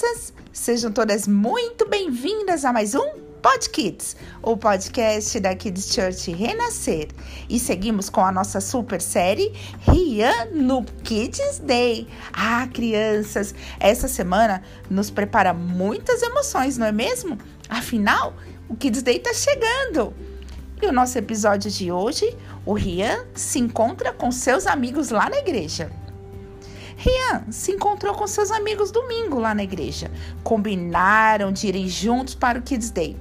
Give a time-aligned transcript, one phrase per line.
[0.00, 0.32] crianças!
[0.52, 7.08] Sejam todas muito bem-vindas a mais um Pod Kids, o podcast da Kids Church Renascer.
[7.48, 12.08] E seguimos com a nossa super série Rian no Kids Day.
[12.32, 17.36] Ah, crianças, essa semana nos prepara muitas emoções, não é mesmo?
[17.68, 18.34] Afinal,
[18.68, 20.14] o Kids Day está chegando.
[20.80, 25.36] E o nosso episódio de hoje, o Rian se encontra com seus amigos lá na
[25.36, 25.92] igreja.
[27.00, 30.10] Rian se encontrou com seus amigos domingo lá na igreja.
[30.44, 33.16] Combinaram de ir juntos para o Kids Day.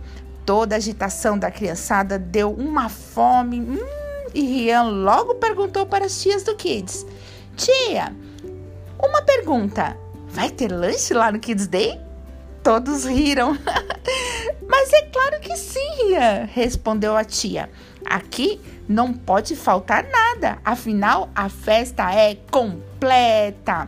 [0.46, 3.62] Toda a agitação da criançada deu uma fome.
[3.62, 3.80] Hum,
[4.34, 7.06] e Rian logo perguntou para as tias do Kids:
[7.56, 8.14] Tia,
[9.02, 9.96] uma pergunta:
[10.28, 11.98] vai ter lanche lá no Kids Day?
[12.62, 13.58] Todos riram.
[14.68, 17.70] Mas é claro que sim, Rian, respondeu a tia.
[18.10, 23.88] Aqui não pode faltar nada, afinal a festa é completa.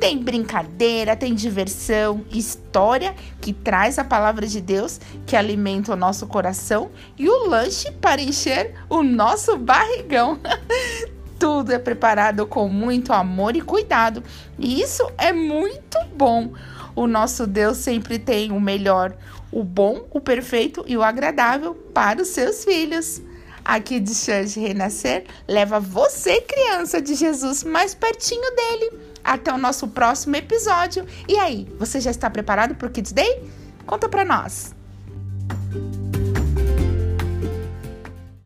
[0.00, 6.26] Tem brincadeira, tem diversão, história que traz a palavra de Deus que alimenta o nosso
[6.26, 10.38] coração e o lanche para encher o nosso barrigão.
[11.38, 14.24] Tudo é preparado com muito amor e cuidado,
[14.58, 16.52] e isso é muito bom.
[16.96, 19.14] O nosso Deus sempre tem o melhor,
[19.52, 23.22] o bom, o perfeito e o agradável para os seus filhos
[23.68, 28.98] aqui de Church Renascer leva você, criança de Jesus, mais pertinho dele.
[29.22, 31.06] Até o nosso próximo episódio.
[31.28, 33.42] E aí, você já está preparado para o Kids Day?
[33.84, 34.77] Conta para nós.